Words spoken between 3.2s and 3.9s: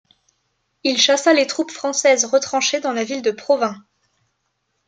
de Provins.